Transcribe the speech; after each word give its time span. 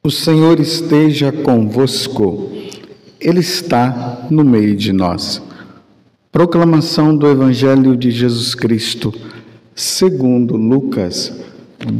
O 0.00 0.12
Senhor 0.12 0.60
esteja 0.60 1.32
convosco, 1.32 2.52
Ele 3.20 3.40
está 3.40 4.28
no 4.30 4.44
meio 4.44 4.76
de 4.76 4.92
nós. 4.92 5.42
Proclamação 6.30 7.16
do 7.16 7.26
Evangelho 7.26 7.96
de 7.96 8.12
Jesus 8.12 8.54
Cristo, 8.54 9.12
segundo 9.74 10.56
Lucas. 10.56 11.36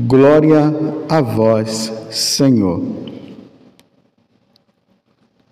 Glória 0.06 0.72
a 1.08 1.20
vós, 1.20 1.92
Senhor. 2.08 2.84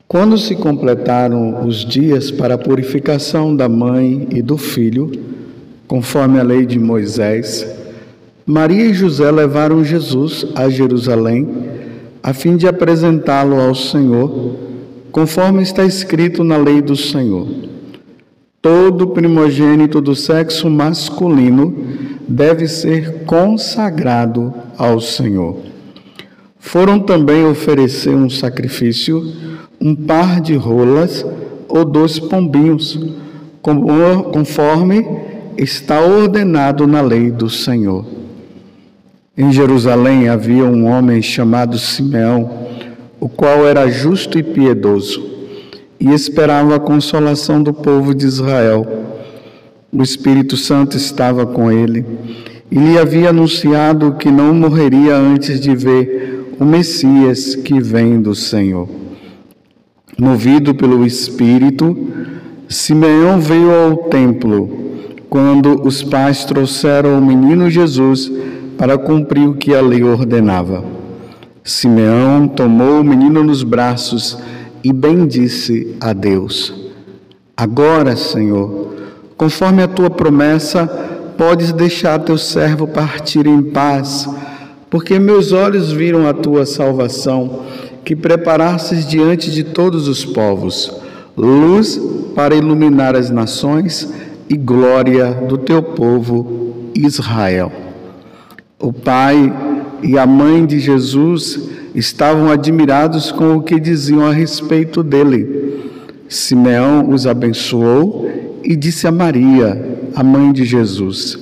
Quando 0.06 0.38
se 0.38 0.54
completaram 0.54 1.66
os 1.66 1.84
dias 1.84 2.30
para 2.30 2.54
a 2.54 2.58
purificação 2.58 3.56
da 3.56 3.68
mãe 3.68 4.28
e 4.30 4.40
do 4.40 4.56
filho, 4.56 5.10
conforme 5.88 6.38
a 6.38 6.44
lei 6.44 6.64
de 6.64 6.78
Moisés, 6.78 7.66
Maria 8.46 8.84
e 8.84 8.94
José 8.94 9.28
levaram 9.32 9.84
Jesus 9.84 10.46
a 10.54 10.68
Jerusalém 10.68 11.75
a 12.26 12.34
fim 12.34 12.56
de 12.56 12.66
apresentá-lo 12.66 13.54
ao 13.54 13.72
Senhor, 13.72 14.56
conforme 15.12 15.62
está 15.62 15.84
escrito 15.84 16.42
na 16.42 16.56
lei 16.56 16.82
do 16.82 16.96
Senhor. 16.96 17.46
Todo 18.60 19.10
primogênito 19.10 20.00
do 20.00 20.12
sexo 20.16 20.68
masculino 20.68 21.72
deve 22.26 22.66
ser 22.66 23.22
consagrado 23.26 24.52
ao 24.76 25.00
Senhor. 25.00 25.58
Foram 26.58 26.98
também 26.98 27.46
oferecer 27.46 28.16
um 28.16 28.28
sacrifício, 28.28 29.22
um 29.80 29.94
par 29.94 30.40
de 30.40 30.56
rolas 30.56 31.24
ou 31.68 31.84
dois 31.84 32.18
pombinhos, 32.18 32.98
conforme 34.32 35.06
está 35.56 36.00
ordenado 36.00 36.88
na 36.88 37.00
lei 37.00 37.30
do 37.30 37.48
Senhor. 37.48 38.15
Em 39.38 39.52
Jerusalém 39.52 40.30
havia 40.30 40.64
um 40.64 40.86
homem 40.86 41.20
chamado 41.20 41.78
Simeão, 41.78 42.68
o 43.20 43.28
qual 43.28 43.66
era 43.66 43.86
justo 43.86 44.38
e 44.38 44.42
piedoso, 44.42 45.22
e 46.00 46.10
esperava 46.10 46.76
a 46.76 46.80
consolação 46.80 47.62
do 47.62 47.70
povo 47.70 48.14
de 48.14 48.24
Israel. 48.24 49.04
O 49.92 50.02
Espírito 50.02 50.56
Santo 50.56 50.96
estava 50.96 51.44
com 51.44 51.70
ele 51.70 52.06
e 52.70 52.78
lhe 52.78 52.98
havia 52.98 53.28
anunciado 53.28 54.14
que 54.14 54.30
não 54.30 54.54
morreria 54.54 55.14
antes 55.14 55.60
de 55.60 55.76
ver 55.76 56.54
o 56.58 56.64
Messias 56.64 57.54
que 57.54 57.78
vem 57.78 58.22
do 58.22 58.34
Senhor. 58.34 58.88
Movido 60.18 60.74
pelo 60.74 61.04
Espírito, 61.04 61.94
Simeão 62.70 63.38
veio 63.38 63.70
ao 63.70 63.96
templo 64.08 64.86
quando 65.28 65.86
os 65.86 66.02
pais 66.02 66.46
trouxeram 66.46 67.18
o 67.18 67.22
menino 67.22 67.68
Jesus 67.68 68.32
para 68.78 68.98
cumprir 68.98 69.48
o 69.48 69.54
que 69.54 69.74
a 69.74 69.80
lei 69.80 70.02
ordenava. 70.02 70.84
Simeão 71.64 72.46
tomou 72.46 73.00
o 73.00 73.04
menino 73.04 73.42
nos 73.42 73.62
braços 73.62 74.38
e 74.84 74.92
bendisse 74.92 75.96
a 76.00 76.12
Deus. 76.12 76.72
Agora, 77.56 78.14
Senhor, 78.14 78.94
conforme 79.36 79.82
a 79.82 79.88
tua 79.88 80.08
promessa, 80.08 80.86
podes 81.36 81.72
deixar 81.72 82.18
teu 82.20 82.38
servo 82.38 82.86
partir 82.86 83.46
em 83.46 83.62
paz, 83.62 84.28
porque 84.88 85.18
meus 85.18 85.52
olhos 85.52 85.90
viram 85.90 86.28
a 86.28 86.32
tua 86.32 86.64
salvação, 86.64 87.62
que 88.04 88.14
preparastes 88.14 89.04
diante 89.06 89.50
de 89.50 89.64
todos 89.64 90.06
os 90.06 90.24
povos, 90.24 90.92
luz 91.36 92.00
para 92.34 92.54
iluminar 92.54 93.16
as 93.16 93.30
nações 93.30 94.08
e 94.48 94.56
glória 94.56 95.32
do 95.48 95.58
teu 95.58 95.82
povo 95.82 96.90
Israel. 96.94 97.85
O 98.78 98.92
pai 98.92 99.52
e 100.02 100.18
a 100.18 100.26
mãe 100.26 100.66
de 100.66 100.78
Jesus 100.78 101.58
estavam 101.94 102.50
admirados 102.50 103.32
com 103.32 103.56
o 103.56 103.62
que 103.62 103.80
diziam 103.80 104.26
a 104.26 104.32
respeito 104.32 105.02
dele. 105.02 105.90
Simeão 106.28 107.08
os 107.08 107.26
abençoou 107.26 108.30
e 108.62 108.76
disse 108.76 109.06
a 109.06 109.12
Maria, 109.12 109.98
a 110.14 110.22
mãe 110.22 110.52
de 110.52 110.66
Jesus: 110.66 111.38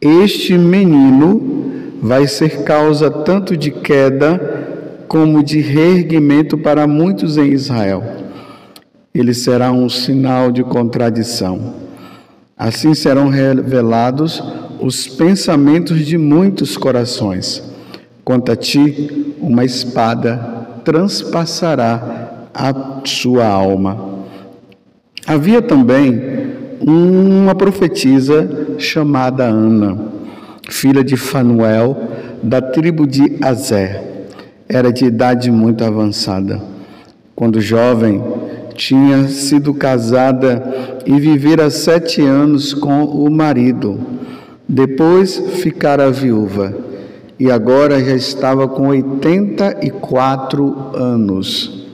Este 0.00 0.56
menino 0.56 1.64
vai 2.00 2.28
ser 2.28 2.62
causa 2.62 3.10
tanto 3.10 3.56
de 3.56 3.72
queda 3.72 5.06
como 5.08 5.42
de 5.42 5.60
reerguimento 5.60 6.56
para 6.56 6.86
muitos 6.86 7.36
em 7.36 7.52
Israel. 7.52 8.04
Ele 9.12 9.34
será 9.34 9.72
um 9.72 9.88
sinal 9.88 10.52
de 10.52 10.62
contradição. 10.62 11.83
Assim 12.56 12.94
serão 12.94 13.28
revelados 13.28 14.42
os 14.80 15.08
pensamentos 15.08 16.06
de 16.06 16.16
muitos 16.16 16.76
corações. 16.76 17.62
Quanto 18.24 18.52
a 18.52 18.56
ti, 18.56 19.34
uma 19.40 19.64
espada 19.64 20.36
transpassará 20.84 22.48
a 22.54 23.00
sua 23.04 23.46
alma. 23.46 24.14
Havia 25.26 25.60
também 25.60 26.22
uma 26.80 27.54
profetisa 27.54 28.76
chamada 28.78 29.44
Ana, 29.44 29.98
filha 30.68 31.02
de 31.02 31.16
Fanuel, 31.16 31.96
da 32.42 32.60
tribo 32.60 33.06
de 33.06 33.38
Azer. 33.42 34.00
Era 34.68 34.92
de 34.92 35.06
idade 35.06 35.50
muito 35.50 35.82
avançada. 35.82 36.62
Quando 37.34 37.60
jovem, 37.60 38.22
tinha 38.74 39.28
sido 39.28 39.72
casada 39.72 41.00
e 41.06 41.18
vivera 41.18 41.70
sete 41.70 42.20
anos 42.20 42.74
com 42.74 43.04
o 43.04 43.30
marido 43.30 44.14
depois 44.68 45.38
ficara 45.62 46.10
viúva 46.10 46.74
e 47.38 47.50
agora 47.50 48.02
já 48.02 48.14
estava 48.14 48.66
com 48.66 48.88
84 48.88 50.92
anos. 50.94 51.84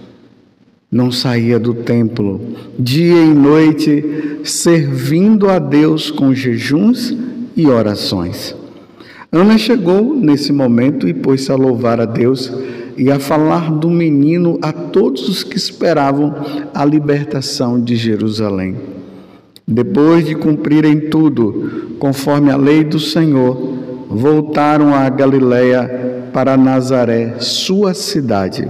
Não 0.90 1.10
saía 1.10 1.58
do 1.58 1.74
templo, 1.74 2.40
dia 2.78 3.22
e 3.22 3.34
noite, 3.34 4.38
servindo 4.44 5.48
a 5.48 5.58
Deus 5.58 6.10
com 6.10 6.34
jejuns 6.34 7.16
e 7.56 7.66
orações. 7.66 8.54
Ana 9.32 9.58
chegou 9.58 10.14
nesse 10.14 10.52
momento 10.52 11.08
e 11.08 11.14
pôs-se 11.14 11.50
a 11.52 11.56
louvar 11.56 12.00
a 12.00 12.04
Deus 12.04 12.52
e 12.96 13.10
a 13.10 13.18
falar 13.18 13.70
do 13.72 13.88
menino 13.88 14.58
a 14.62 14.72
todos 14.72 15.28
os 15.28 15.42
que 15.42 15.56
esperavam 15.56 16.34
a 16.74 16.84
libertação 16.84 17.80
de 17.80 17.96
Jerusalém. 17.96 18.76
Depois 19.66 20.26
de 20.26 20.34
cumprirem 20.34 21.08
tudo, 21.08 21.94
conforme 21.98 22.50
a 22.50 22.56
lei 22.56 22.82
do 22.82 22.98
Senhor, 22.98 23.56
voltaram 24.08 24.92
a 24.92 25.08
Galiléia 25.08 26.28
para 26.32 26.56
Nazaré, 26.56 27.36
sua 27.38 27.94
cidade. 27.94 28.68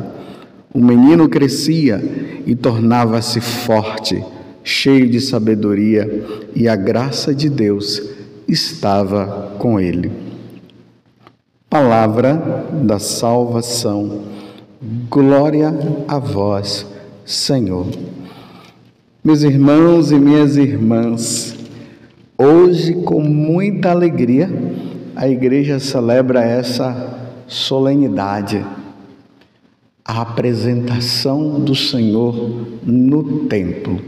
O 0.73 0.79
menino 0.79 1.29
crescia 1.29 2.03
e 2.47 2.55
tornava-se 2.55 3.41
forte, 3.41 4.23
cheio 4.63 5.09
de 5.09 5.21
sabedoria, 5.21 6.25
e 6.55 6.69
a 6.69 6.77
graça 6.77 7.35
de 7.35 7.49
Deus 7.49 8.03
estava 8.47 9.55
com 9.59 9.81
ele. 9.81 10.30
Palavra 11.71 12.67
da 12.83 12.99
salvação. 12.99 14.23
Glória 15.09 15.73
a 16.09 16.19
vós, 16.19 16.85
Senhor. 17.25 17.87
Meus 19.23 19.45
irmãos 19.45 20.11
e 20.11 20.17
minhas 20.17 20.57
irmãs, 20.57 21.57
hoje 22.37 22.95
com 23.05 23.21
muita 23.21 23.93
alegria 23.93 24.51
a 25.15 25.29
igreja 25.29 25.79
celebra 25.79 26.43
essa 26.43 27.31
solenidade, 27.47 28.67
a 30.05 30.23
apresentação 30.23 31.61
do 31.61 31.77
Senhor 31.77 32.67
no 32.83 33.45
templo. 33.45 34.03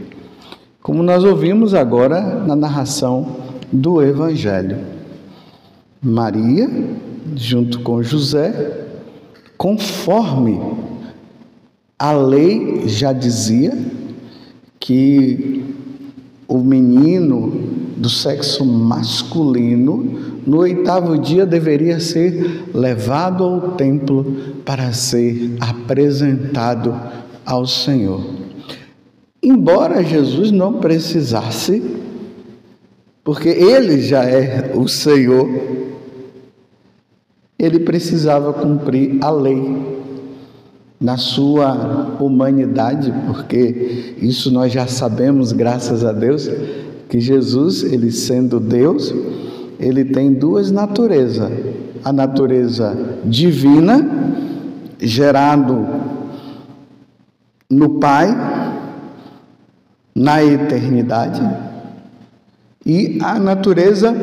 Como 0.81 1.01
nós 1.01 1.23
ouvimos 1.23 1.73
agora 1.73 2.19
na 2.19 2.57
narração 2.57 3.37
do 3.71 4.03
Evangelho. 4.03 4.79
Maria, 6.01 6.69
junto 7.35 7.79
com 7.79 8.03
José, 8.03 8.85
conforme 9.57 10.59
a 11.97 12.11
lei 12.11 12.87
já 12.87 13.13
dizia, 13.13 13.77
que 14.79 15.63
o 16.47 16.57
menino 16.59 17.51
do 17.95 18.09
sexo 18.09 18.65
masculino, 18.65 20.41
no 20.45 20.57
oitavo 20.57 21.17
dia, 21.17 21.45
deveria 21.45 21.99
ser 22.01 22.65
levado 22.73 23.43
ao 23.43 23.71
templo 23.71 24.25
para 24.65 24.91
ser 24.91 25.55
apresentado 25.61 26.93
ao 27.45 27.65
Senhor. 27.65 28.21
Embora 29.41 30.03
Jesus 30.03 30.51
não 30.51 30.73
precisasse, 30.73 31.81
porque 33.23 33.49
ele 33.49 34.01
já 34.01 34.25
é 34.25 34.73
o 34.75 34.87
Senhor, 34.87 35.47
ele 37.63 37.79
precisava 37.79 38.51
cumprir 38.51 39.17
a 39.21 39.29
lei 39.29 40.03
na 40.99 41.17
sua 41.17 42.15
humanidade, 42.19 43.13
porque 43.25 44.15
isso 44.21 44.51
nós 44.51 44.71
já 44.71 44.85
sabemos, 44.87 45.51
graças 45.51 46.03
a 46.03 46.11
Deus, 46.11 46.49
que 47.09 47.19
Jesus, 47.19 47.83
ele 47.83 48.11
sendo 48.11 48.59
Deus, 48.59 49.13
ele 49.79 50.05
tem 50.05 50.33
duas 50.33 50.71
naturezas: 50.71 51.51
a 52.03 52.11
natureza 52.11 52.97
divina 53.23 54.05
gerado 54.99 55.87
no 57.69 57.91
Pai, 57.99 58.27
na 60.13 60.43
eternidade, 60.43 61.41
e 62.85 63.19
a 63.21 63.39
natureza 63.39 64.13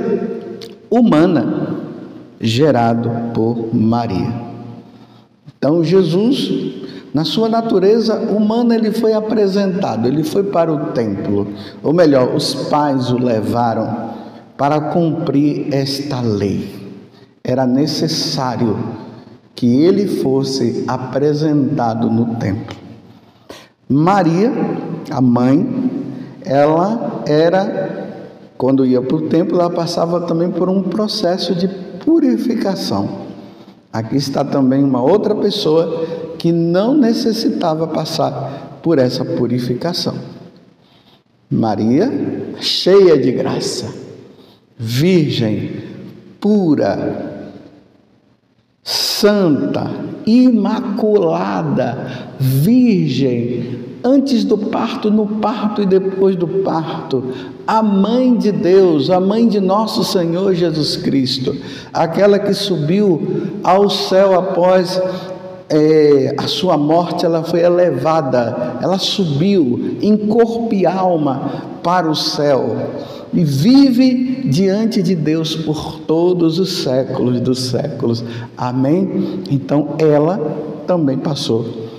humana, 0.91 1.70
gerado 2.41 3.11
por 3.35 3.75
Maria. 3.75 4.33
Então, 5.59 5.85
Jesus, 5.85 6.51
na 7.13 7.25
sua 7.25 7.49
natureza 7.49 8.17
humana, 8.17 8.75
ele 8.75 8.93
foi 8.93 9.13
apresentado, 9.13 10.09
ele 10.09 10.25
foi 10.25 10.45
para 10.45 10.73
o 10.73 10.87
templo, 10.93 11.49
ou 11.83 11.93
melhor, 11.93 12.35
os 12.35 12.55
pais 12.55 13.11
o 13.11 13.19
levaram 13.19 14.11
para 14.57 14.81
cumprir 14.81 15.69
esta 15.73 16.21
lei. 16.21 16.81
Era 17.45 17.67
necessário 17.67 18.79
que 19.55 19.83
ele 19.83 20.07
fosse 20.23 20.85
apresentado 20.89 22.09
no 22.09 22.37
templo. 22.37 22.77
Maria, 23.87 24.53
a 25.11 25.21
mãe, 25.21 25.91
ela 26.45 27.23
era, 27.27 28.17
quando 28.57 28.87
ia 28.87 29.03
para 29.03 29.17
o 29.17 29.29
templo, 29.29 29.61
ela 29.61 29.69
passava 29.69 30.21
também 30.23 30.51
por 30.51 30.69
um 30.69 30.83
processo 30.83 31.55
de 31.55 31.69
purificação. 32.05 33.31
Aqui 33.93 34.17
está 34.17 34.45
também 34.45 34.85
uma 34.85 35.03
outra 35.03 35.35
pessoa 35.35 36.07
que 36.39 36.53
não 36.53 36.95
necessitava 36.95 37.87
passar 37.87 38.79
por 38.83 38.99
essa 38.99 39.25
purificação. 39.25 40.15
Maria, 41.51 42.11
cheia 42.61 43.19
de 43.19 43.33
graça, 43.33 43.93
virgem, 44.79 45.73
pura, 46.41 47.51
santa, 48.83 49.91
imaculada, 50.25 52.31
virgem, 52.39 53.90
antes 54.03 54.45
do 54.45 54.57
parto, 54.57 55.11
no 55.11 55.27
parto 55.27 55.83
e 55.83 55.87
depois 55.87 56.37
do 56.37 56.47
parto, 56.47 57.25
a 57.67 57.83
mãe 57.83 58.37
de 58.37 58.51
Deus, 58.51 59.11
a 59.11 59.21
mãe 59.21 59.47
de 59.47 59.61
nosso 59.61 60.03
Senhor 60.05 60.55
Jesus 60.55 60.97
Cristo, 60.97 61.57
aquela 61.93 62.39
que 62.39 62.53
subiu 62.53 63.51
ao 63.63 63.89
céu 63.89 64.39
após 64.39 65.01
é, 65.69 66.35
a 66.37 66.49
sua 66.49 66.77
morte, 66.77 67.25
ela 67.25 67.45
foi 67.45 67.61
elevada, 67.61 68.79
ela 68.83 68.99
subiu 68.99 69.97
em 70.03 70.17
corpo 70.17 70.75
e 70.75 70.85
alma 70.85 71.63
para 71.83 72.11
o 72.11 72.15
céu 72.15 72.77
e 73.33 73.45
vive 73.45 74.43
diante 74.49 75.01
de 75.01 75.15
Deus 75.15 75.55
por 75.55 76.01
todos 76.01 76.59
os 76.59 76.83
séculos 76.83 77.41
dos 77.41 77.61
séculos. 77.61 78.25
Amém? 78.57 79.41
Então 79.49 79.95
ela 79.99 80.41
também 80.87 81.17
passou 81.17 81.90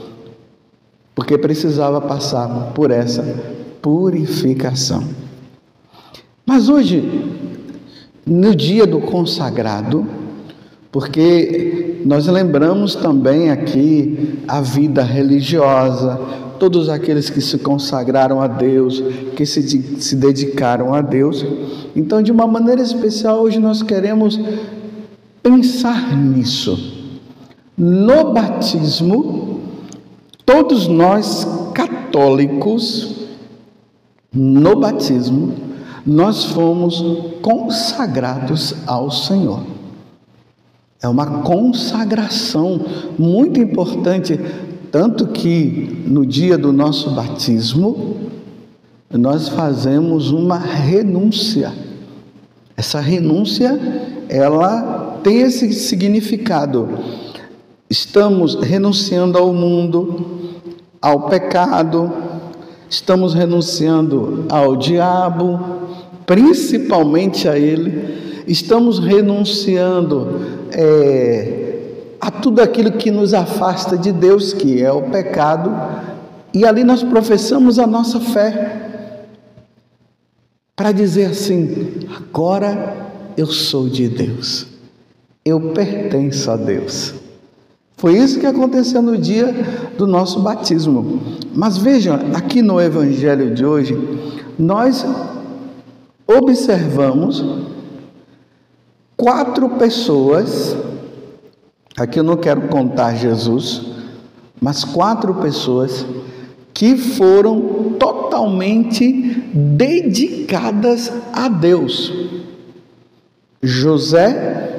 porque 1.13 1.37
precisava 1.37 1.99
passar 2.01 2.71
por 2.73 2.91
essa 2.91 3.23
purificação. 3.81 5.03
Mas 6.45 6.69
hoje, 6.69 7.03
no 8.25 8.55
dia 8.55 8.85
do 8.85 8.99
consagrado, 8.99 10.05
porque 10.91 12.01
nós 12.05 12.27
lembramos 12.27 12.95
também 12.95 13.49
aqui 13.49 14.39
a 14.47 14.61
vida 14.61 15.01
religiosa, 15.03 16.19
todos 16.59 16.89
aqueles 16.89 17.29
que 17.29 17.41
se 17.41 17.57
consagraram 17.57 18.41
a 18.41 18.47
Deus, 18.47 19.01
que 19.35 19.45
se, 19.45 19.61
se 19.99 20.15
dedicaram 20.15 20.93
a 20.93 21.01
Deus. 21.01 21.45
Então, 21.95 22.21
de 22.21 22.31
uma 22.31 22.45
maneira 22.45 22.81
especial, 22.81 23.41
hoje 23.41 23.59
nós 23.59 23.81
queremos 23.81 24.39
pensar 25.41 26.15
nisso. 26.15 26.99
No 27.77 28.31
batismo, 28.31 29.40
Todos 30.51 30.85
nós 30.85 31.47
católicos, 31.73 33.15
no 34.33 34.77
batismo, 34.81 35.53
nós 36.05 36.43
fomos 36.43 37.01
consagrados 37.41 38.75
ao 38.85 39.09
Senhor. 39.09 39.63
É 41.01 41.07
uma 41.07 41.39
consagração 41.41 42.81
muito 43.17 43.61
importante, 43.61 44.37
tanto 44.91 45.27
que 45.27 46.03
no 46.05 46.25
dia 46.25 46.57
do 46.57 46.73
nosso 46.73 47.11
batismo, 47.11 48.17
nós 49.09 49.47
fazemos 49.47 50.31
uma 50.31 50.57
renúncia. 50.57 51.71
Essa 52.75 52.99
renúncia, 52.99 53.79
ela 54.27 55.17
tem 55.23 55.43
esse 55.43 55.71
significado 55.71 56.89
Estamos 57.91 58.55
renunciando 58.55 59.37
ao 59.37 59.53
mundo, 59.53 60.25
ao 61.01 61.27
pecado, 61.27 62.09
estamos 62.89 63.33
renunciando 63.33 64.45
ao 64.47 64.77
diabo, 64.77 65.59
principalmente 66.25 67.49
a 67.49 67.59
ele, 67.59 68.43
estamos 68.47 68.97
renunciando 68.97 70.39
é, 70.71 72.13
a 72.21 72.31
tudo 72.31 72.61
aquilo 72.61 72.93
que 72.93 73.11
nos 73.11 73.33
afasta 73.33 73.97
de 73.97 74.13
Deus, 74.13 74.53
que 74.53 74.81
é 74.81 74.89
o 74.89 75.09
pecado, 75.09 75.69
e 76.53 76.65
ali 76.65 76.85
nós 76.85 77.03
professamos 77.03 77.77
a 77.77 77.85
nossa 77.85 78.21
fé, 78.21 79.25
para 80.77 80.93
dizer 80.93 81.25
assim: 81.25 82.07
agora 82.15 83.11
eu 83.35 83.47
sou 83.47 83.89
de 83.89 84.07
Deus, 84.07 84.65
eu 85.43 85.73
pertenço 85.73 86.49
a 86.49 86.55
Deus. 86.55 87.20
Foi 88.01 88.17
isso 88.17 88.39
que 88.39 88.47
aconteceu 88.47 88.99
no 88.99 89.15
dia 89.15 89.53
do 89.95 90.07
nosso 90.07 90.39
batismo. 90.39 91.21
Mas 91.53 91.77
vejam, 91.77 92.19
aqui 92.33 92.63
no 92.63 92.81
Evangelho 92.81 93.53
de 93.53 93.63
hoje, 93.63 93.95
nós 94.57 95.05
observamos 96.25 97.45
quatro 99.15 99.69
pessoas, 99.77 100.75
aqui 101.95 102.19
eu 102.19 102.23
não 102.23 102.37
quero 102.37 102.69
contar 102.69 103.13
Jesus, 103.13 103.83
mas 104.59 104.83
quatro 104.83 105.35
pessoas 105.35 106.03
que 106.73 106.97
foram 106.97 107.93
totalmente 107.99 109.45
dedicadas 109.53 111.13
a 111.31 111.47
Deus. 111.47 112.11
José, 113.61 114.70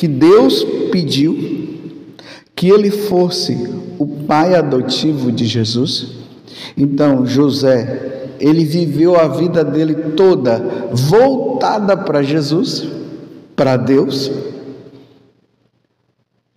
que 0.00 0.08
Deus 0.08 0.64
pediu 0.90 1.36
que 2.56 2.70
ele 2.70 2.90
fosse 2.90 3.68
o 3.98 4.06
pai 4.06 4.54
adotivo 4.54 5.30
de 5.30 5.44
Jesus. 5.44 6.12
Então, 6.74 7.26
José, 7.26 8.30
ele 8.40 8.64
viveu 8.64 9.20
a 9.20 9.28
vida 9.28 9.62
dele 9.62 9.94
toda 10.16 10.88
voltada 10.90 11.98
para 11.98 12.22
Jesus, 12.22 12.86
para 13.54 13.76
Deus. 13.76 14.32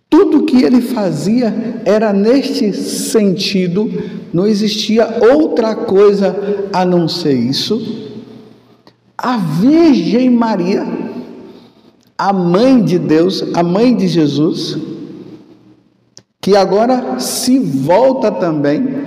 Tudo 0.08 0.44
que 0.44 0.62
ele 0.62 0.80
fazia 0.80 1.82
era 1.84 2.14
neste 2.14 2.72
sentido, 2.72 3.92
não 4.32 4.46
existia 4.46 5.18
outra 5.20 5.74
coisa 5.74 6.34
a 6.72 6.82
não 6.82 7.06
ser 7.06 7.34
isso. 7.34 8.08
A 9.18 9.36
Virgem 9.36 10.30
Maria 10.30 11.03
a 12.16 12.32
mãe 12.32 12.82
de 12.82 12.98
Deus, 12.98 13.44
a 13.54 13.62
mãe 13.62 13.94
de 13.94 14.06
Jesus, 14.06 14.78
que 16.40 16.56
agora 16.56 17.18
se 17.18 17.58
volta 17.58 18.30
também 18.30 19.04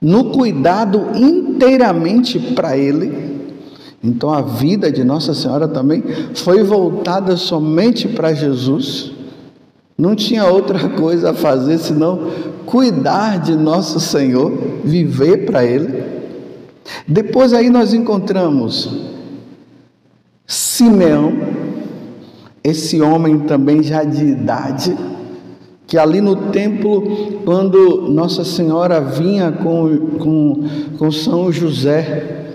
no 0.00 0.30
cuidado 0.30 1.10
inteiramente 1.14 2.38
para 2.38 2.76
Ele. 2.76 3.36
Então 4.02 4.32
a 4.32 4.40
vida 4.40 4.90
de 4.90 5.02
Nossa 5.04 5.34
Senhora 5.34 5.66
também 5.66 6.02
foi 6.34 6.62
voltada 6.62 7.36
somente 7.36 8.08
para 8.08 8.34
Jesus. 8.34 9.12
Não 9.98 10.14
tinha 10.14 10.46
outra 10.46 10.88
coisa 10.96 11.30
a 11.30 11.34
fazer 11.34 11.78
senão 11.78 12.30
cuidar 12.66 13.38
de 13.38 13.54
nosso 13.54 14.00
Senhor, 14.00 14.52
viver 14.84 15.46
para 15.46 15.64
Ele. 15.64 16.04
Depois 17.06 17.52
aí 17.52 17.70
nós 17.70 17.92
encontramos 17.94 18.88
Simeão, 20.46 21.32
esse 22.66 23.00
homem 23.00 23.38
também 23.38 23.80
já 23.80 24.02
de 24.02 24.24
idade, 24.24 24.96
que 25.86 25.96
ali 25.96 26.20
no 26.20 26.50
templo, 26.50 27.40
quando 27.44 28.10
Nossa 28.10 28.44
Senhora 28.44 29.00
vinha 29.00 29.52
com, 29.52 29.96
com, 30.18 30.64
com 30.98 31.12
São 31.12 31.52
José 31.52 32.54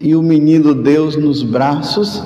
e 0.00 0.16
o 0.16 0.22
menino 0.22 0.74
Deus 0.74 1.14
nos 1.14 1.44
braços, 1.44 2.20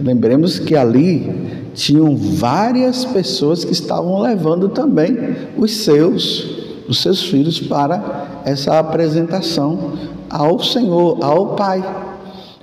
lembremos 0.00 0.58
que 0.58 0.74
ali 0.74 1.32
tinham 1.74 2.16
várias 2.16 3.04
pessoas 3.04 3.64
que 3.64 3.72
estavam 3.72 4.20
levando 4.20 4.68
também 4.70 5.16
os 5.56 5.76
seus, 5.76 6.58
os 6.88 7.00
seus 7.00 7.22
filhos 7.22 7.60
para 7.60 8.42
essa 8.44 8.80
apresentação 8.80 9.92
ao 10.28 10.58
Senhor, 10.58 11.22
ao 11.22 11.54
Pai. 11.54 11.84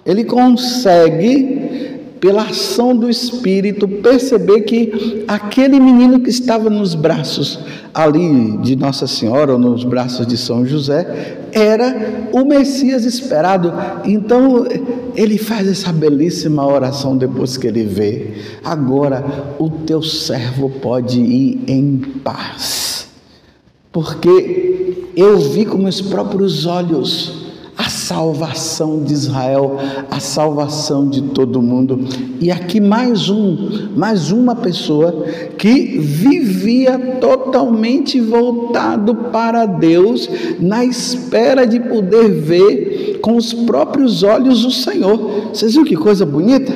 Ele 0.06 0.26
consegue 0.26 1.63
pela 2.24 2.44
ação 2.44 2.96
do 2.96 3.10
Espírito, 3.10 3.86
perceber 3.86 4.62
que 4.62 5.26
aquele 5.28 5.78
menino 5.78 6.22
que 6.22 6.30
estava 6.30 6.70
nos 6.70 6.96
braços 6.96 7.60
ali 7.94 8.58
de 8.60 8.78
Nossa 8.78 9.06
Senhora, 9.08 9.52
ou 9.52 9.60
nos 9.60 9.84
braços 9.84 10.26
de 10.26 10.38
São 10.38 10.66
José, 10.66 11.40
era 11.52 12.30
o 12.32 12.46
Messias 12.46 13.04
esperado. 13.04 13.74
Então, 14.06 14.66
ele 15.18 15.38
faz 15.38 15.68
essa 15.68 15.92
belíssima 15.92 16.66
oração 16.66 17.18
depois 17.18 17.58
que 17.58 17.68
ele 17.68 17.84
vê: 17.84 18.36
agora 18.64 19.54
o 19.60 19.70
teu 19.70 20.02
servo 20.02 20.70
pode 20.70 21.20
ir 21.20 21.60
em 21.68 21.98
paz, 22.24 23.10
porque 23.92 25.10
eu 25.14 25.40
vi 25.40 25.66
com 25.66 25.78
meus 25.78 26.00
próprios 26.00 26.66
olhos 26.66 27.43
salvação 28.04 29.02
de 29.04 29.14
Israel, 29.14 29.78
a 30.12 30.20
salvação 30.20 31.08
de 31.08 31.22
todo 31.22 31.62
mundo. 31.62 32.00
E 32.42 32.52
aqui 32.52 32.82
mais 32.82 33.30
um, 33.30 33.90
mais 33.96 34.32
uma 34.32 34.56
pessoa 34.56 35.26
que 35.58 35.98
vivia 36.00 37.00
totalmente 37.22 38.20
voltado 38.20 39.16
para 39.32 39.66
Deus, 39.66 40.30
na 40.60 40.84
espera 40.84 41.66
de 41.66 41.80
poder 41.80 42.30
ver 42.30 43.20
com 43.22 43.38
os 43.38 43.54
próprios 43.54 44.22
olhos 44.22 44.66
o 44.66 44.72
Senhor. 44.72 45.50
Vocês 45.54 45.72
viram 45.72 45.86
que 45.86 45.96
coisa 45.96 46.26
bonita? 46.26 46.74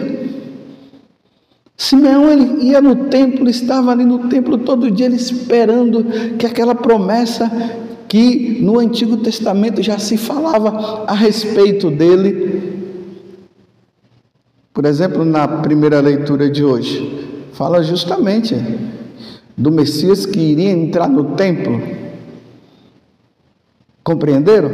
Simeão 1.76 2.30
ele 2.32 2.66
ia 2.70 2.82
no 2.82 2.96
templo, 3.06 3.50
estava 3.50 3.92
ali 3.92 4.04
no 4.04 4.30
templo 4.30 4.58
todo 4.58 4.90
dia, 4.90 5.06
ele 5.06 5.16
esperando 5.16 6.04
que 6.40 6.46
aquela 6.46 6.74
promessa 6.74 7.52
que 8.08 8.60
no 8.62 8.80
Antigo 8.80 9.18
Testamento 9.18 9.82
já 9.82 10.00
se 10.00 10.18
falava 10.18 11.04
a 11.06 11.14
respeito 11.14 11.92
dele. 11.92 12.78
Por 14.74 14.86
exemplo, 14.86 15.26
na 15.26 15.48
primeira 15.48 16.00
leitura 16.00 16.50
de 16.50 16.64
hoje, 16.64 17.28
fala 17.54 17.84
justamente 17.84 18.56
do 19.58 19.72
Messias 19.72 20.26
que 20.26 20.40
iria 20.40 20.72
entrar 20.72 21.10
no 21.10 21.36
templo. 21.36 21.82
Compreenderam? 24.04 24.70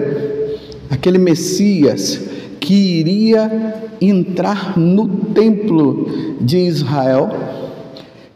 Aquele 0.89 1.17
Messias 1.17 2.21
que 2.59 2.99
iria 2.99 3.91
entrar 3.99 4.77
no 4.77 5.07
templo 5.33 6.37
de 6.39 6.57
Israel, 6.59 7.29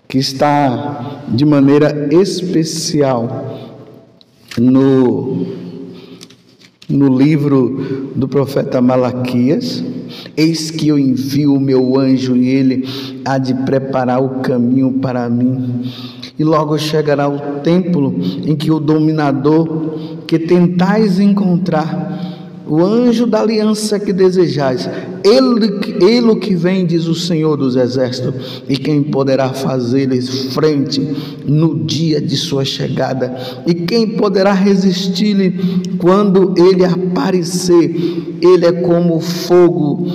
que 0.08 0.18
está 0.18 1.22
de 1.27 1.46
maneira 1.46 2.08
especial 2.12 3.66
no, 4.59 5.45
no 6.89 7.17
livro 7.17 8.11
do 8.15 8.27
profeta 8.27 8.81
Malaquias: 8.81 9.83
Eis 10.35 10.71
que 10.71 10.87
eu 10.87 10.97
envio 10.97 11.53
o 11.53 11.59
meu 11.59 11.97
anjo 11.99 12.35
e 12.35 12.49
ele 12.49 12.87
há 13.23 13.37
de 13.37 13.53
preparar 13.53 14.21
o 14.21 14.41
caminho 14.41 14.93
para 14.93 15.29
mim. 15.29 15.83
E 16.39 16.43
logo 16.43 16.77
chegará 16.77 17.27
o 17.27 17.61
templo 17.61 18.15
em 18.45 18.55
que 18.55 18.71
o 18.71 18.79
dominador 18.79 20.21
que 20.27 20.37
tentais 20.37 21.19
encontrar 21.19 22.37
o 22.67 22.83
anjo 22.83 23.25
da 23.25 23.41
aliança 23.41 24.00
que 24.00 24.12
desejais, 24.12 24.89
ele, 25.24 26.03
ele 26.03 26.36
que 26.36 26.55
vem, 26.55 26.86
diz 26.86 27.07
o 27.07 27.15
Senhor 27.15 27.55
dos 27.57 27.75
Exércitos, 27.75 28.63
e 28.67 28.77
quem 28.77 29.03
poderá 29.03 29.50
fazer-lhes 29.50 30.53
frente 30.53 31.01
no 31.45 31.86
dia 31.86 32.21
de 32.21 32.36
sua 32.36 32.65
chegada, 32.65 33.36
e 33.65 33.74
quem 33.74 34.07
poderá 34.07 34.53
resistir-lhe 34.53 35.97
quando 35.97 36.53
ele 36.57 36.86
aparecer? 36.86 38.38
Ele 38.41 38.65
é 38.65 38.71
como 38.71 39.19
fogo 39.19 40.05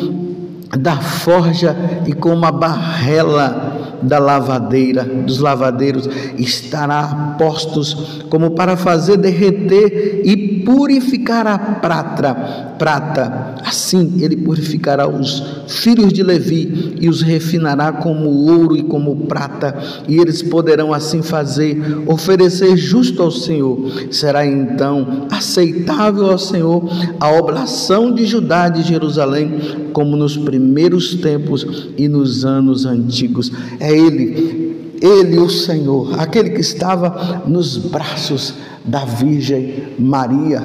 da 0.78 0.96
forja 0.96 1.76
e 2.06 2.12
como 2.12 2.46
a 2.46 2.52
barrela 2.52 3.71
da 4.02 4.18
lavadeira, 4.18 5.04
dos 5.04 5.38
lavadeiros, 5.38 6.08
estará 6.38 7.36
postos 7.38 8.24
como 8.28 8.50
para 8.50 8.76
fazer 8.76 9.16
derreter 9.16 10.22
e 10.24 10.62
purificar 10.64 11.46
a 11.46 11.58
prata, 11.58 12.34
prata. 12.78 13.51
Assim 13.72 14.20
ele 14.20 14.36
purificará 14.36 15.08
os 15.08 15.42
filhos 15.66 16.12
de 16.12 16.22
Levi 16.22 16.94
e 17.00 17.08
os 17.08 17.22
refinará 17.22 17.90
como 17.90 18.28
ouro 18.28 18.76
e 18.76 18.82
como 18.82 19.16
prata, 19.26 19.74
e 20.06 20.18
eles 20.18 20.42
poderão 20.42 20.92
assim 20.92 21.22
fazer, 21.22 21.80
oferecer 22.06 22.76
justo 22.76 23.22
ao 23.22 23.30
Senhor. 23.30 23.78
Será 24.10 24.44
então 24.46 25.26
aceitável 25.30 26.30
ao 26.30 26.36
Senhor 26.36 26.86
a 27.18 27.32
oblação 27.32 28.14
de 28.14 28.26
Judá 28.26 28.68
de 28.68 28.82
Jerusalém, 28.82 29.88
como 29.94 30.18
nos 30.18 30.36
primeiros 30.36 31.14
tempos 31.14 31.88
e 31.96 32.08
nos 32.08 32.44
anos 32.44 32.84
antigos. 32.84 33.50
É 33.80 33.90
ele, 33.90 34.92
ele, 35.00 35.38
o 35.38 35.48
Senhor, 35.48 36.20
aquele 36.20 36.50
que 36.50 36.60
estava 36.60 37.42
nos 37.46 37.78
braços 37.78 38.52
da 38.84 39.06
Virgem 39.06 39.94
Maria, 39.98 40.62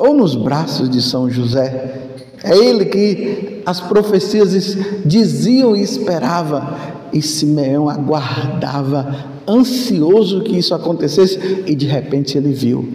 ou 0.00 0.12
nos 0.16 0.34
braços 0.34 0.90
de 0.90 1.00
São 1.00 1.30
José. 1.30 2.00
É 2.42 2.56
ele 2.56 2.86
que 2.86 3.62
as 3.64 3.80
profecias 3.80 4.76
diziam 5.04 5.76
e 5.76 5.82
esperava, 5.82 6.76
e 7.12 7.22
Simeão 7.22 7.88
aguardava, 7.88 9.14
ansioso 9.46 10.42
que 10.42 10.58
isso 10.58 10.74
acontecesse, 10.74 11.62
e 11.66 11.74
de 11.74 11.86
repente 11.86 12.36
ele 12.36 12.52
viu, 12.52 12.88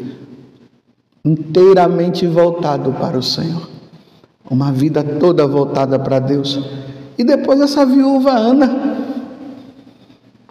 inteiramente 1.24 2.28
voltado 2.28 2.92
para 2.94 3.18
o 3.18 3.24
Senhor, 3.24 3.70
uma 4.50 4.72
vida 4.72 5.04
toda 5.04 5.48
voltada 5.48 5.98
para 5.98 6.20
Deus. 6.20 6.60
E 7.18 7.24
depois 7.24 7.60
essa 7.62 7.86
viúva 7.86 8.32
Ana, 8.32 9.06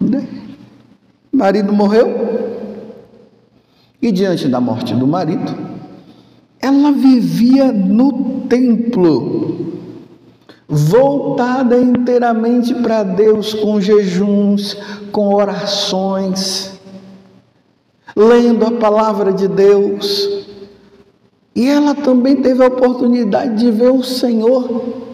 né? 0.01 0.27
marido 1.33 1.73
morreu, 1.73 2.37
e 4.01 4.11
diante 4.11 4.49
da 4.49 4.61
morte 4.61 4.95
do 4.95 5.07
marido, 5.07 5.76
ela 6.61 6.91
vivia 6.93 7.71
no 7.73 8.43
templo, 8.49 9.79
voltada 10.69 11.79
inteiramente 11.79 12.75
para 12.75 13.03
Deus, 13.03 13.55
com 13.55 13.81
jejuns, 13.81 14.77
com 15.13 15.35
orações, 15.35 16.81
lendo 18.17 18.65
a 18.67 18.73
palavra 18.73 19.33
de 19.33 19.47
Deus. 19.47 20.47
E 21.55 21.67
ela 21.69 21.95
também 21.95 22.37
teve 22.37 22.63
a 22.63 22.69
oportunidade 22.69 23.59
de 23.59 23.71
ver 23.71 23.91
o 23.91 24.03
Senhor. 24.03 25.05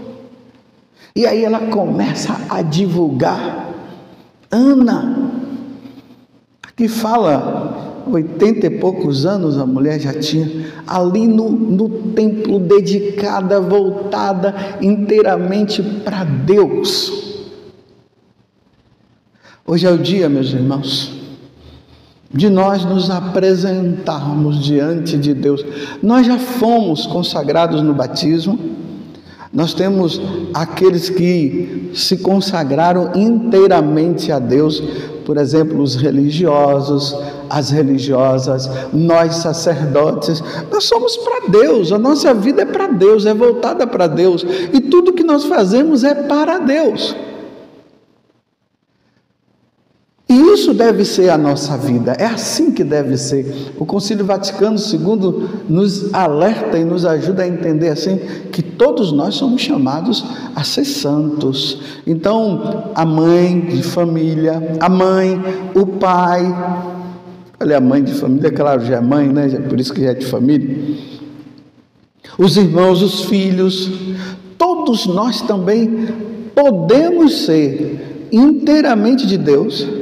E 1.14 1.26
aí 1.26 1.44
ela 1.44 1.60
começa 1.68 2.36
a 2.48 2.62
divulgar. 2.62 3.68
Ana, 4.50 5.30
que 6.74 6.88
fala 6.88 7.91
80 8.10 8.66
e 8.66 8.70
poucos 8.78 9.26
anos 9.26 9.58
a 9.58 9.66
mulher 9.66 10.00
já 10.00 10.12
tinha, 10.14 10.66
ali 10.86 11.26
no, 11.26 11.50
no 11.50 11.88
templo, 12.12 12.58
dedicada, 12.58 13.60
voltada 13.60 14.54
inteiramente 14.80 15.82
para 15.82 16.24
Deus. 16.24 17.22
Hoje 19.66 19.86
é 19.86 19.90
o 19.90 19.98
dia, 19.98 20.28
meus 20.28 20.52
irmãos, 20.52 21.12
de 22.32 22.48
nós 22.48 22.84
nos 22.84 23.10
apresentarmos 23.10 24.62
diante 24.62 25.16
de 25.16 25.34
Deus. 25.34 25.64
Nós 26.02 26.26
já 26.26 26.38
fomos 26.38 27.06
consagrados 27.06 27.82
no 27.82 27.94
batismo, 27.94 28.58
nós 29.52 29.74
temos 29.74 30.20
aqueles 30.54 31.10
que 31.10 31.90
se 31.94 32.16
consagraram 32.18 33.12
inteiramente 33.14 34.32
a 34.32 34.38
Deus, 34.38 34.82
por 35.26 35.36
exemplo, 35.36 35.82
os 35.82 35.94
religiosos, 35.94 37.14
as 37.50 37.70
religiosas, 37.70 38.68
nós 38.94 39.36
sacerdotes, 39.36 40.42
nós 40.70 40.84
somos 40.84 41.18
para 41.18 41.48
Deus, 41.48 41.92
a 41.92 41.98
nossa 41.98 42.32
vida 42.32 42.62
é 42.62 42.64
para 42.64 42.86
Deus, 42.86 43.26
é 43.26 43.34
voltada 43.34 43.86
para 43.86 44.06
Deus, 44.06 44.44
e 44.72 44.80
tudo 44.80 45.12
que 45.12 45.22
nós 45.22 45.44
fazemos 45.44 46.02
é 46.02 46.14
para 46.14 46.58
Deus. 46.58 47.14
E 50.32 50.54
isso 50.54 50.72
deve 50.72 51.04
ser 51.04 51.28
a 51.28 51.36
nossa 51.36 51.76
vida, 51.76 52.12
é 52.12 52.24
assim 52.24 52.70
que 52.70 52.82
deve 52.82 53.18
ser. 53.18 53.74
O 53.78 53.84
Concílio 53.84 54.24
Vaticano 54.24 54.78
II 54.78 55.46
nos 55.68 56.14
alerta 56.14 56.78
e 56.78 56.86
nos 56.86 57.04
ajuda 57.04 57.42
a 57.42 57.46
entender 57.46 57.90
assim 57.90 58.16
que 58.50 58.62
todos 58.62 59.12
nós 59.12 59.34
somos 59.34 59.60
chamados 59.60 60.24
a 60.56 60.64
ser 60.64 60.86
santos. 60.86 61.82
Então, 62.06 62.92
a 62.94 63.04
mãe 63.04 63.60
de 63.60 63.82
família, 63.82 64.78
a 64.80 64.88
mãe, 64.88 65.38
o 65.74 65.86
pai, 65.86 66.42
olha, 67.60 67.76
a 67.76 67.80
mãe 67.80 68.02
de 68.02 68.14
família, 68.14 68.50
claro, 68.50 68.86
já 68.86 68.96
é 68.96 69.00
mãe, 69.02 69.28
né? 69.28 69.48
Por 69.68 69.78
isso 69.78 69.92
que 69.92 70.00
já 70.00 70.12
é 70.12 70.14
de 70.14 70.24
família. 70.24 70.96
Os 72.38 72.56
irmãos, 72.56 73.02
os 73.02 73.26
filhos, 73.26 73.90
todos 74.56 75.04
nós 75.04 75.42
também 75.42 76.08
podemos 76.54 77.44
ser 77.44 78.28
inteiramente 78.32 79.26
de 79.26 79.36
Deus 79.36 80.00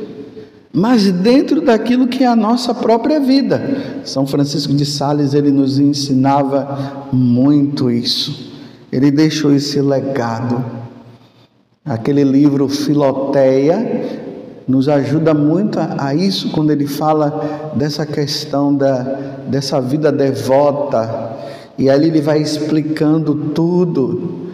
mas 0.72 1.10
dentro 1.10 1.60
daquilo 1.60 2.06
que 2.06 2.22
é 2.22 2.26
a 2.26 2.36
nossa 2.36 2.72
própria 2.72 3.18
vida. 3.18 3.60
São 4.04 4.26
Francisco 4.26 4.72
de 4.72 4.86
Sales, 4.86 5.34
ele 5.34 5.50
nos 5.50 5.78
ensinava 5.78 7.08
muito 7.12 7.90
isso. 7.90 8.52
Ele 8.92 9.10
deixou 9.10 9.52
esse 9.52 9.80
legado. 9.80 10.64
Aquele 11.84 12.22
livro 12.22 12.68
Filoteia 12.68 14.20
nos 14.66 14.88
ajuda 14.88 15.34
muito 15.34 15.80
a, 15.80 15.96
a, 15.98 16.14
isso 16.14 16.50
quando 16.50 16.70
ele 16.70 16.86
fala 16.86 17.72
dessa 17.74 18.06
questão 18.06 18.72
da, 18.72 19.02
dessa 19.48 19.80
vida 19.80 20.12
devota. 20.12 21.36
E 21.76 21.90
ali 21.90 22.06
ele 22.06 22.20
vai 22.20 22.40
explicando 22.40 23.34
tudo. 23.54 24.49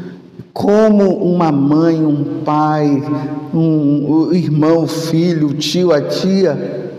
Como 0.57 1.19
uma 1.19 1.53
mãe, 1.53 2.03
um 2.03 2.41
pai, 2.43 3.03
um, 3.53 4.33
irmão, 4.33 4.87
filho, 4.87 5.53
tio, 5.53 5.93
a 5.93 6.01
tia, 6.01 6.93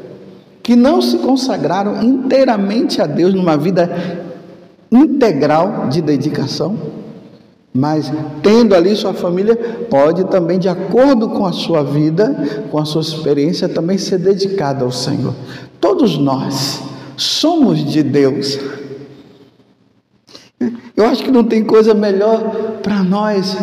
que 0.62 0.76
não 0.76 1.02
se 1.02 1.18
consagraram 1.18 2.04
inteiramente 2.04 3.02
a 3.02 3.08
Deus 3.08 3.34
numa 3.34 3.58
vida 3.58 3.90
integral 4.92 5.88
de 5.90 6.04
dedicação, 6.04 6.78
mas 7.74 8.14
tendo 8.44 8.76
ali 8.76 8.96
sua 8.96 9.16
família, 9.16 9.56
pode 9.90 10.26
também, 10.26 10.60
de 10.60 10.70
acordo 10.70 11.28
com 11.30 11.44
a 11.44 11.52
sua 11.52 11.82
vida, 11.82 12.68
com 12.70 12.78
a 12.78 12.86
sua 12.86 13.02
experiência, 13.02 13.68
também 13.68 13.98
ser 13.98 14.20
dedicada 14.20 14.86
ao 14.86 14.92
Senhor. 14.92 15.34
Todos 15.82 16.16
nós 16.16 16.80
somos 17.16 17.84
de 17.84 18.04
Deus. 18.04 18.60
Eu 20.96 21.06
acho 21.06 21.24
que 21.24 21.32
não 21.32 21.44
tem 21.44 21.64
coisa 21.64 21.94
melhor 21.94 22.80
para 22.82 23.04
nós 23.04 23.56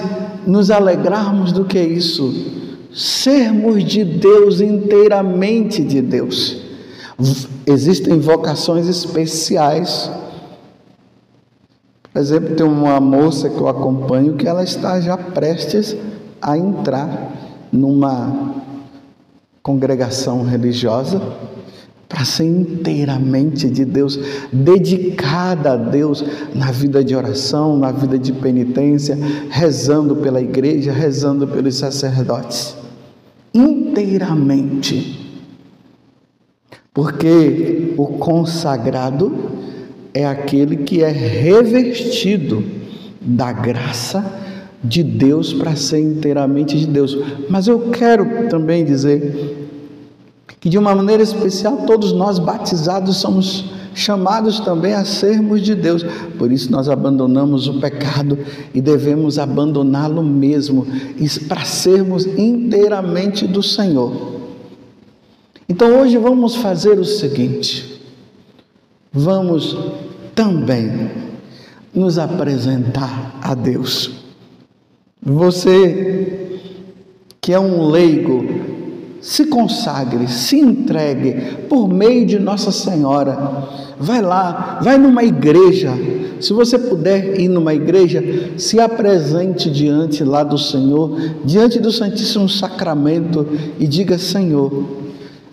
nos 0.46 0.70
alegrarmos 0.70 1.52
do 1.52 1.64
que 1.64 1.80
isso. 1.80 2.32
Sermos 2.94 3.82
de 3.84 4.04
Deus, 4.04 4.60
inteiramente 4.60 5.82
de 5.82 6.00
Deus. 6.00 6.62
Existem 7.66 8.20
vocações 8.20 8.86
especiais 8.86 10.10
por 12.14 12.20
exemplo, 12.20 12.54
tem 12.54 12.64
uma 12.64 13.00
moça 13.00 13.50
que 13.50 13.58
eu 13.58 13.66
acompanho 13.66 14.36
que 14.36 14.46
ela 14.46 14.62
está 14.62 15.00
já 15.00 15.16
prestes 15.16 15.96
a 16.40 16.56
entrar 16.56 17.32
numa 17.72 18.54
congregação 19.60 20.44
religiosa 20.44 21.20
para 22.08 22.24
ser 22.24 22.44
inteiramente 22.44 23.68
de 23.68 23.84
Deus, 23.84 24.18
dedicada 24.52 25.72
a 25.72 25.76
Deus 25.76 26.24
na 26.54 26.70
vida 26.70 27.02
de 27.02 27.16
oração, 27.16 27.78
na 27.78 27.90
vida 27.90 28.18
de 28.18 28.32
penitência, 28.32 29.18
rezando 29.50 30.16
pela 30.16 30.40
igreja, 30.40 30.92
rezando 30.92 31.46
pelos 31.48 31.76
sacerdotes. 31.76 32.76
Inteiramente. 33.52 35.20
Porque 36.92 37.94
o 37.96 38.06
consagrado 38.06 39.32
é 40.12 40.24
aquele 40.24 40.76
que 40.76 41.02
é 41.02 41.10
revestido 41.10 42.62
da 43.20 43.52
graça 43.52 44.24
de 44.82 45.02
Deus 45.02 45.52
para 45.52 45.74
ser 45.74 46.00
inteiramente 46.00 46.78
de 46.78 46.86
Deus. 46.86 47.18
Mas 47.48 47.66
eu 47.66 47.90
quero 47.90 48.48
também 48.48 48.84
dizer 48.84 49.63
que, 50.64 50.70
de 50.70 50.78
uma 50.78 50.94
maneira 50.94 51.22
especial, 51.22 51.84
todos 51.86 52.10
nós 52.14 52.38
batizados 52.38 53.18
somos 53.18 53.66
chamados 53.94 54.60
também 54.60 54.94
a 54.94 55.04
sermos 55.04 55.60
de 55.60 55.74
Deus. 55.74 56.02
Por 56.38 56.50
isso 56.50 56.72
nós 56.72 56.88
abandonamos 56.88 57.68
o 57.68 57.78
pecado 57.80 58.38
e 58.72 58.80
devemos 58.80 59.38
abandoná-lo 59.38 60.22
mesmo 60.22 60.86
para 61.46 61.66
sermos 61.66 62.24
inteiramente 62.24 63.46
do 63.46 63.62
Senhor. 63.62 64.40
Então 65.68 66.00
hoje 66.00 66.16
vamos 66.16 66.56
fazer 66.56 66.98
o 66.98 67.04
seguinte: 67.04 68.00
vamos 69.12 69.76
também 70.34 71.10
nos 71.92 72.16
apresentar 72.16 73.38
a 73.42 73.54
Deus. 73.54 74.12
Você 75.22 76.62
que 77.38 77.52
é 77.52 77.60
um 77.60 77.86
leigo, 77.90 78.73
se 79.24 79.46
consagre, 79.46 80.28
se 80.28 80.60
entregue 80.60 81.56
por 81.66 81.88
meio 81.88 82.26
de 82.26 82.38
Nossa 82.38 82.70
Senhora. 82.70 83.64
Vai 83.98 84.20
lá, 84.20 84.80
vai 84.82 84.98
numa 84.98 85.24
igreja. 85.24 85.90
Se 86.38 86.52
você 86.52 86.78
puder 86.78 87.40
ir 87.40 87.48
numa 87.48 87.72
igreja, 87.72 88.22
se 88.58 88.78
apresente 88.78 89.70
diante 89.70 90.22
lá 90.22 90.44
do 90.44 90.58
Senhor, 90.58 91.18
diante 91.42 91.80
do 91.80 91.90
Santíssimo 91.90 92.50
Sacramento 92.50 93.48
e 93.80 93.86
diga: 93.86 94.18
Senhor, 94.18 94.84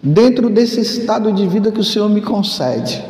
dentro 0.04 0.50
desse 0.50 0.82
estado 0.82 1.32
de 1.32 1.48
vida 1.48 1.72
que 1.72 1.80
o 1.80 1.84
Senhor 1.84 2.10
me 2.10 2.20
concede, 2.20 3.02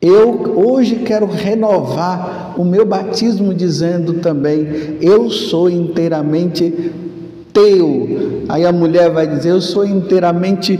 eu 0.00 0.64
hoje 0.64 0.96
quero 1.04 1.26
renovar 1.26 2.54
o 2.56 2.64
meu 2.64 2.86
batismo 2.86 3.52
dizendo 3.52 4.14
também: 4.14 4.96
Eu 5.02 5.28
sou 5.28 5.68
inteiramente 5.68 6.90
teu. 7.52 8.44
Aí 8.48 8.64
a 8.64 8.72
mulher 8.72 9.10
vai 9.10 9.26
dizer: 9.26 9.50
Eu 9.50 9.60
sou 9.60 9.84
inteiramente 9.84 10.78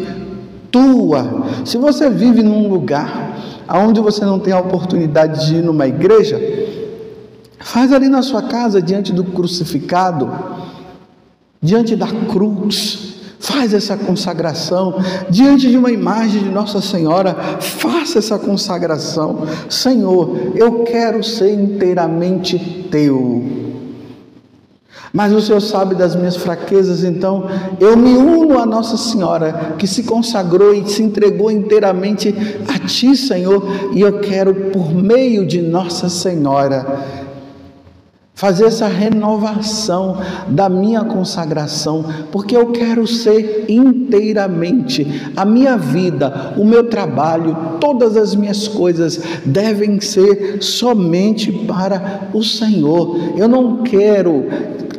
tua. 0.70 1.44
Se 1.64 1.76
você 1.76 2.08
vive 2.08 2.42
num 2.42 2.68
lugar 2.68 3.28
onde 3.68 4.00
você 4.00 4.24
não 4.24 4.38
tem 4.38 4.52
a 4.52 4.60
oportunidade 4.60 5.46
de 5.46 5.56
ir 5.56 5.62
numa 5.62 5.86
igreja, 5.86 6.40
faz 7.58 7.92
ali 7.92 8.08
na 8.08 8.22
sua 8.22 8.42
casa, 8.42 8.80
diante 8.80 9.12
do 9.12 9.24
crucificado, 9.24 10.30
diante 11.60 11.94
da 11.94 12.06
cruz. 12.06 13.06
Faz 13.40 13.72
essa 13.72 13.96
consagração 13.96 14.96
diante 15.30 15.70
de 15.70 15.78
uma 15.78 15.92
imagem 15.92 16.42
de 16.42 16.48
Nossa 16.48 16.80
Senhora. 16.80 17.34
Faça 17.60 18.18
essa 18.18 18.36
consagração. 18.36 19.46
Senhor, 19.70 20.52
eu 20.56 20.82
quero 20.82 21.22
ser 21.22 21.52
inteiramente 21.52 22.58
teu. 22.90 23.67
Mas 25.12 25.32
o 25.32 25.40
Senhor 25.40 25.60
sabe 25.60 25.94
das 25.94 26.14
minhas 26.14 26.36
fraquezas, 26.36 27.02
então 27.02 27.46
eu 27.80 27.96
me 27.96 28.16
uno 28.16 28.58
a 28.58 28.66
Nossa 28.66 28.96
Senhora, 28.96 29.74
que 29.78 29.86
se 29.86 30.02
consagrou 30.02 30.74
e 30.74 30.86
se 30.86 31.02
entregou 31.02 31.50
inteiramente 31.50 32.34
a 32.68 32.78
Ti, 32.86 33.16
Senhor, 33.16 33.64
e 33.94 34.00
eu 34.00 34.20
quero, 34.20 34.54
por 34.70 34.92
meio 34.92 35.46
de 35.46 35.62
Nossa 35.62 36.08
Senhora, 36.08 37.18
fazer 38.38 38.66
essa 38.66 38.86
renovação 38.86 40.18
da 40.46 40.68
minha 40.68 41.02
consagração, 41.02 42.04
porque 42.30 42.56
eu 42.56 42.70
quero 42.70 43.04
ser 43.04 43.64
inteiramente 43.68 45.32
a 45.36 45.44
minha 45.44 45.76
vida, 45.76 46.54
o 46.56 46.64
meu 46.64 46.84
trabalho, 46.84 47.56
todas 47.80 48.16
as 48.16 48.36
minhas 48.36 48.68
coisas 48.68 49.20
devem 49.44 50.00
ser 50.00 50.62
somente 50.62 51.50
para 51.50 52.28
o 52.32 52.44
Senhor. 52.44 53.16
Eu 53.36 53.48
não 53.48 53.82
quero 53.82 54.46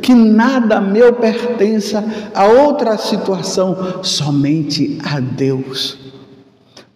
que 0.00 0.14
nada 0.14 0.80
meu 0.80 1.12
pertença 1.14 2.04
a 2.34 2.46
outra 2.46 2.96
situação, 2.96 4.02
somente 4.02 4.98
a 5.04 5.20
Deus. 5.20 5.98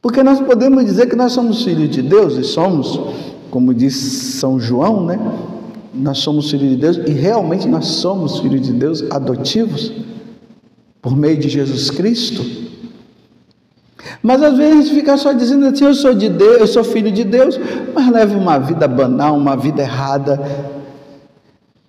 Porque 0.01 0.23
nós 0.23 0.41
podemos 0.41 0.85
dizer 0.85 1.09
que 1.09 1.17
nós 1.17 1.33
somos 1.33 1.65
filhos 1.65 1.89
de 1.91 2.03
Deus 2.03 2.37
e 2.37 2.45
somos, 2.45 3.01
como 3.51 3.73
diz 3.73 3.95
São 3.95 4.61
João, 4.61 5.05
né? 5.05 5.19
nós 5.95 6.19
somos 6.19 6.51
filhos 6.51 6.71
de 6.71 6.77
Deus 6.77 6.97
e 6.97 7.11
realmente 7.13 7.69
nós 7.69 7.87
somos 7.87 8.41
filhos 8.41 8.63
de 8.63 8.73
Deus 8.73 9.05
adotivos 9.11 9.93
por 11.01 11.17
meio 11.17 11.37
de 11.37 11.49
Jesus 11.49 11.91
Cristo. 11.91 12.45
Mas 14.23 14.43
às 14.43 14.57
vezes 14.57 14.91
fica 14.91 15.17
só 15.17 15.33
dizendo 15.33 15.67
assim: 15.67 15.85
eu 15.85 15.95
sou 15.95 16.15
de 16.15 16.29
Deus, 16.29 16.61
eu 16.61 16.67
sou 16.67 16.85
filho 16.85 17.13
de 17.13 17.25
Deus, 17.25 17.59
mas 17.95 18.11
leva 18.11 18.37
uma 18.37 18.59
vida 18.59 18.89
banal, 18.89 19.37
uma 19.37 19.57
vida 19.57 19.83
errada. 19.83 20.41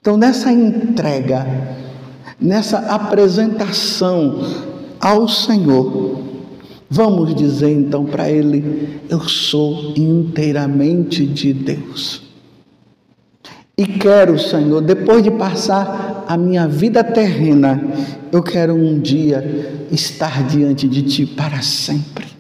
Então, 0.06 0.18
nessa 0.18 0.52
entrega, 0.52 1.48
nessa 2.40 2.78
apresentação 2.78 4.40
ao 5.00 5.28
Senhor, 5.28 6.22
vamos 6.88 7.34
dizer 7.34 7.72
então 7.72 8.06
para 8.06 8.30
Ele: 8.30 9.02
eu 9.10 9.22
sou 9.22 9.96
inteiramente 9.98 11.26
de 11.26 11.52
Deus. 11.54 12.22
E 13.76 13.88
quero, 13.88 14.38
Senhor, 14.38 14.80
depois 14.80 15.24
de 15.24 15.32
passar 15.32 16.24
a 16.28 16.38
minha 16.38 16.68
vida 16.68 17.04
terrena, 17.04 17.84
eu 18.32 18.44
quero 18.44 18.76
um 18.76 19.00
dia 19.00 19.88
estar 19.92 20.44
diante 20.44 20.88
de 20.88 21.02
Ti 21.02 21.26
para 21.26 21.64
sempre. 21.64 22.35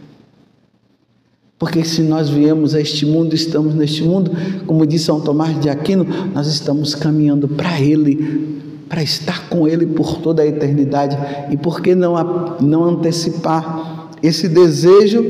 Porque 1.57 1.85
se 1.85 2.01
nós 2.01 2.29
viemos 2.29 2.75
a 2.75 2.81
este 2.81 3.05
mundo, 3.05 3.33
estamos 3.33 3.73
neste 3.75 4.03
mundo, 4.03 4.31
como 4.65 4.85
disse 4.85 5.05
São 5.05 5.21
Tomás 5.21 5.57
de 5.59 5.69
Aquino, 5.69 6.05
nós 6.33 6.47
estamos 6.47 6.93
caminhando 6.93 7.47
para 7.47 7.79
Ele, 7.79 8.59
para 8.89 9.01
estar 9.01 9.47
com 9.47 9.65
Ele 9.65 9.85
por 9.85 10.17
toda 10.17 10.43
a 10.43 10.45
eternidade. 10.45 11.17
E 11.49 11.55
por 11.55 11.81
que 11.81 11.95
não, 11.95 12.57
não 12.59 12.83
antecipar 12.83 14.09
esse 14.21 14.49
desejo 14.49 15.23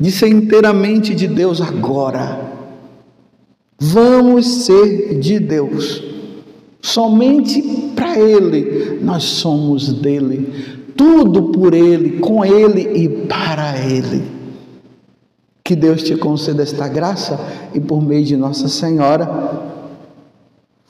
de 0.00 0.10
ser 0.10 0.28
inteiramente 0.28 1.14
de 1.14 1.28
Deus 1.28 1.60
agora? 1.60 2.48
Vamos 3.78 4.64
ser 4.64 5.20
de 5.20 5.38
Deus. 5.38 6.02
Somente 6.82 7.62
para 7.94 8.18
Ele 8.18 8.98
nós 9.00 9.22
somos 9.22 9.92
dele. 9.92 10.48
Tudo 10.96 11.52
por 11.52 11.74
Ele, 11.74 12.18
com 12.18 12.44
Ele 12.44 13.04
e 13.04 13.08
para 13.08 13.78
Ele. 13.86 14.37
Que 15.68 15.76
Deus 15.76 16.02
te 16.02 16.16
conceda 16.16 16.62
esta 16.62 16.88
graça 16.88 17.38
e 17.74 17.78
por 17.78 18.02
meio 18.02 18.24
de 18.24 18.38
Nossa 18.38 18.68
Senhora, 18.68 19.68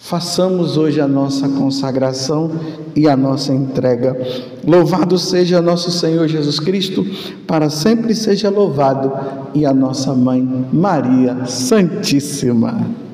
Façamos 0.01 0.77
hoje 0.77 1.01
a 1.01 1.09
nossa 1.09 1.49
consagração 1.49 2.53
e 2.95 3.09
a 3.09 3.17
nossa 3.17 3.53
entrega. 3.53 4.17
Louvado 4.65 5.19
seja 5.19 5.61
nosso 5.61 5.91
Senhor 5.91 6.29
Jesus 6.29 6.61
Cristo, 6.61 7.05
para 7.49 7.69
sempre 7.69 8.15
seja 8.15 8.49
louvado, 8.49 9.13
e 9.53 9.67
a 9.67 9.75
nossa 9.75 10.15
mãe 10.15 10.41
Maria 10.73 11.45
Santíssima. 11.47 13.08